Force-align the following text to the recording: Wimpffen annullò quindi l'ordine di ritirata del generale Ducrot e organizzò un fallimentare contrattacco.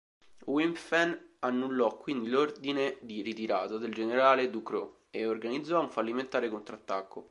Wimpffen 0.47 1.35
annullò 1.41 1.95
quindi 1.97 2.27
l'ordine 2.29 2.97
di 3.01 3.21
ritirata 3.21 3.77
del 3.77 3.93
generale 3.93 4.49
Ducrot 4.49 5.01
e 5.11 5.27
organizzò 5.27 5.79
un 5.79 5.91
fallimentare 5.91 6.49
contrattacco. 6.49 7.19